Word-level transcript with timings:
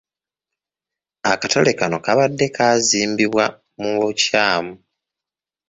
Akatale 1.31 1.71
kano 1.79 1.97
kabadde 2.05 2.45
kaazimbibwa 2.55 3.45
mu 3.81 3.91
bukyamu. 3.99 4.73